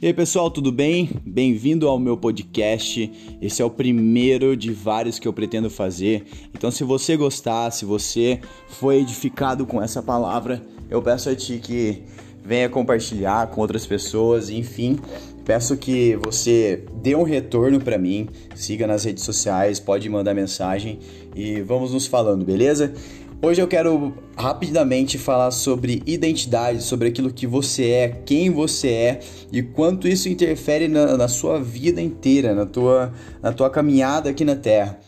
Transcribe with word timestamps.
E 0.00 0.06
aí 0.06 0.14
pessoal, 0.14 0.48
tudo 0.48 0.70
bem? 0.70 1.10
Bem-vindo 1.26 1.88
ao 1.88 1.98
meu 1.98 2.16
podcast. 2.16 3.10
Esse 3.42 3.60
é 3.60 3.64
o 3.64 3.70
primeiro 3.70 4.56
de 4.56 4.72
vários 4.72 5.18
que 5.18 5.26
eu 5.26 5.32
pretendo 5.32 5.68
fazer. 5.68 6.24
Então, 6.54 6.70
se 6.70 6.84
você 6.84 7.16
gostar, 7.16 7.72
se 7.72 7.84
você 7.84 8.40
foi 8.68 8.98
edificado 8.98 9.66
com 9.66 9.82
essa 9.82 10.00
palavra, 10.00 10.62
eu 10.88 11.02
peço 11.02 11.28
a 11.28 11.34
ti 11.34 11.58
que 11.60 12.04
venha 12.44 12.68
compartilhar 12.68 13.48
com 13.48 13.60
outras 13.60 13.88
pessoas, 13.88 14.50
enfim, 14.50 15.00
peço 15.44 15.76
que 15.76 16.16
você 16.24 16.84
dê 17.02 17.16
um 17.16 17.24
retorno 17.24 17.80
para 17.80 17.98
mim, 17.98 18.28
siga 18.54 18.86
nas 18.86 19.02
redes 19.02 19.24
sociais, 19.24 19.80
pode 19.80 20.08
mandar 20.08 20.32
mensagem 20.32 21.00
e 21.34 21.60
vamos 21.60 21.92
nos 21.92 22.06
falando, 22.06 22.44
beleza? 22.44 22.94
Hoje 23.40 23.62
eu 23.62 23.68
quero 23.68 24.14
rapidamente 24.36 25.16
falar 25.16 25.52
sobre 25.52 26.02
identidade, 26.04 26.82
sobre 26.82 27.06
aquilo 27.06 27.32
que 27.32 27.46
você 27.46 27.90
é, 27.90 28.08
quem 28.26 28.50
você 28.50 28.88
é 28.88 29.20
e 29.52 29.62
quanto 29.62 30.08
isso 30.08 30.28
interfere 30.28 30.88
na, 30.88 31.16
na 31.16 31.28
sua 31.28 31.60
vida 31.60 32.02
inteira, 32.02 32.52
na 32.52 32.66
tua, 32.66 33.12
na 33.40 33.52
tua 33.52 33.70
caminhada 33.70 34.28
aqui 34.28 34.44
na 34.44 34.56
Terra. 34.56 34.98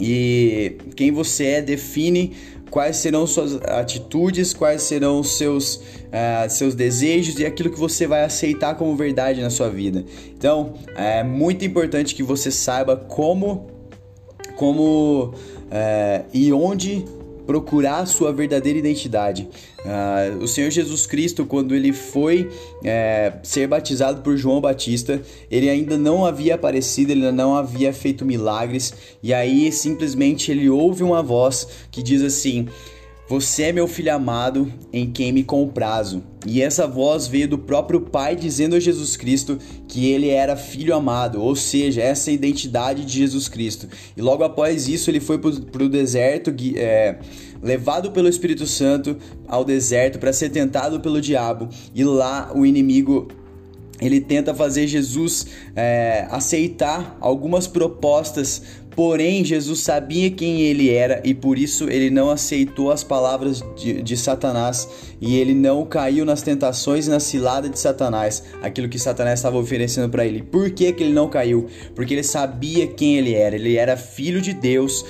E 0.00 0.76
quem 0.96 1.12
você 1.12 1.44
é 1.44 1.62
define 1.62 2.32
quais 2.68 2.96
serão 2.96 3.28
suas 3.28 3.54
atitudes, 3.62 4.52
quais 4.52 4.82
serão 4.82 5.22
seus, 5.22 5.76
uh, 5.76 6.50
seus 6.50 6.74
desejos 6.74 7.38
e 7.38 7.46
aquilo 7.46 7.70
que 7.70 7.78
você 7.78 8.08
vai 8.08 8.24
aceitar 8.24 8.74
como 8.74 8.96
verdade 8.96 9.40
na 9.40 9.50
sua 9.50 9.70
vida. 9.70 10.04
Então, 10.36 10.74
é 10.96 11.22
muito 11.22 11.64
importante 11.64 12.12
que 12.12 12.24
você 12.24 12.50
saiba 12.50 12.96
como, 12.96 13.68
como 14.56 15.26
uh, 15.26 16.26
e 16.32 16.52
onde 16.52 17.04
procurar 17.52 17.98
a 17.98 18.06
sua 18.06 18.32
verdadeira 18.32 18.78
identidade. 18.78 19.46
Uh, 19.80 20.42
o 20.42 20.48
Senhor 20.48 20.70
Jesus 20.70 21.06
Cristo, 21.06 21.44
quando 21.44 21.74
ele 21.74 21.92
foi 21.92 22.50
é, 22.82 23.34
ser 23.42 23.66
batizado 23.66 24.22
por 24.22 24.38
João 24.38 24.58
Batista, 24.58 25.20
ele 25.50 25.68
ainda 25.68 25.98
não 25.98 26.24
havia 26.24 26.54
aparecido, 26.54 27.12
ele 27.12 27.26
ainda 27.26 27.32
não 27.32 27.54
havia 27.54 27.92
feito 27.92 28.24
milagres, 28.24 28.94
e 29.22 29.34
aí 29.34 29.70
simplesmente 29.70 30.50
ele 30.50 30.70
ouve 30.70 31.02
uma 31.02 31.22
voz 31.22 31.68
que 31.90 32.02
diz 32.02 32.22
assim: 32.22 32.68
você 33.32 33.62
é 33.62 33.72
meu 33.72 33.88
filho 33.88 34.14
amado, 34.14 34.70
em 34.92 35.10
quem 35.10 35.32
me 35.32 35.42
comprazo. 35.42 36.22
E 36.46 36.60
essa 36.60 36.86
voz 36.86 37.26
veio 37.26 37.48
do 37.48 37.56
próprio 37.56 38.02
Pai 38.02 38.36
dizendo 38.36 38.76
a 38.76 38.80
Jesus 38.80 39.16
Cristo 39.16 39.58
que 39.88 40.10
ele 40.10 40.28
era 40.28 40.54
filho 40.54 40.94
amado, 40.94 41.40
ou 41.40 41.56
seja, 41.56 42.02
essa 42.02 42.28
é 42.28 42.32
a 42.32 42.34
identidade 42.34 43.06
de 43.06 43.18
Jesus 43.20 43.48
Cristo. 43.48 43.88
E 44.14 44.20
logo 44.20 44.44
após 44.44 44.86
isso, 44.86 45.10
ele 45.10 45.18
foi 45.18 45.38
para 45.38 45.82
o 45.82 45.88
deserto, 45.88 46.54
é, 46.76 47.20
levado 47.62 48.10
pelo 48.10 48.28
Espírito 48.28 48.66
Santo 48.66 49.16
ao 49.48 49.64
deserto 49.64 50.18
para 50.18 50.30
ser 50.30 50.50
tentado 50.50 51.00
pelo 51.00 51.18
diabo. 51.18 51.70
E 51.94 52.04
lá 52.04 52.52
o 52.54 52.66
inimigo 52.66 53.28
ele 53.98 54.20
tenta 54.20 54.52
fazer 54.52 54.86
Jesus 54.88 55.46
é, 55.76 56.26
aceitar 56.28 57.16
algumas 57.20 57.66
propostas 57.66 58.62
Porém, 58.94 59.42
Jesus 59.42 59.80
sabia 59.80 60.30
quem 60.30 60.60
ele 60.60 60.90
era 60.90 61.22
e 61.24 61.32
por 61.32 61.58
isso 61.58 61.88
ele 61.88 62.10
não 62.10 62.30
aceitou 62.30 62.90
as 62.90 63.02
palavras 63.02 63.64
de, 63.74 64.02
de, 64.02 64.16
Satanás 64.16 64.88
e 65.20 65.36
ele 65.36 65.54
não 65.54 65.86
caiu 65.86 66.26
nas 66.26 66.42
tentações 66.42 67.06
e 67.06 67.10
na 67.10 67.18
cilada 67.18 67.70
de 67.70 67.78
Satanás, 67.78 68.44
aquilo 68.60 68.88
que 68.88 68.98
Satanás 68.98 69.38
estava 69.38 69.56
oferecendo 69.56 70.10
para 70.10 70.26
ele. 70.26 70.42
Por 70.42 70.70
que, 70.70 70.92
que 70.92 71.02
ele 71.02 71.12
não 71.12 71.28
caiu? 71.28 71.66
Porque 71.94 72.12
ele 72.12 72.22
sabia 72.22 72.86
quem 72.86 73.16
ele 73.16 73.34
era. 73.34 73.56
Ele 73.56 73.76
era 73.76 73.96
filho 73.96 74.42
de 74.42 74.52
Deus, 74.52 75.04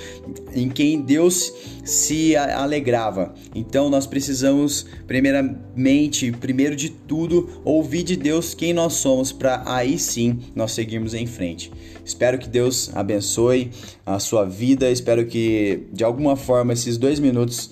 em 0.55 0.69
quem 0.69 1.01
Deus 1.01 1.51
se 1.83 2.35
alegrava. 2.37 3.33
Então 3.53 3.89
nós 3.89 4.07
precisamos, 4.07 4.85
primeiramente, 5.05 6.31
primeiro 6.31 6.75
de 6.75 6.89
tudo, 6.89 7.61
ouvir 7.65 8.03
de 8.03 8.15
Deus 8.15 8.53
quem 8.53 8.71
nós 8.73 8.93
somos, 8.93 9.33
para 9.33 9.61
aí 9.65 9.99
sim 9.99 10.39
nós 10.55 10.71
seguirmos 10.71 11.13
em 11.13 11.27
frente. 11.27 11.71
Espero 12.05 12.37
que 12.37 12.49
Deus 12.49 12.91
abençoe 12.95 13.71
a 14.05 14.19
sua 14.19 14.45
vida. 14.45 14.89
Espero 14.89 15.25
que 15.25 15.83
de 15.91 16.03
alguma 16.03 16.35
forma 16.35 16.73
esses 16.73 16.97
dois 16.97 17.19
minutos 17.19 17.69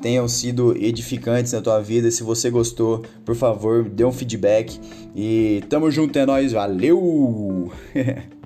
tenham 0.00 0.26
sido 0.26 0.76
edificantes 0.76 1.52
na 1.52 1.60
tua 1.60 1.80
vida. 1.80 2.10
Se 2.10 2.22
você 2.22 2.50
gostou, 2.50 3.04
por 3.24 3.34
favor, 3.34 3.84
dê 3.84 4.04
um 4.04 4.12
feedback. 4.12 4.80
E 5.14 5.62
tamo 5.68 5.90
junto, 5.90 6.18
é 6.18 6.24
nóis, 6.24 6.52
valeu! 6.52 7.70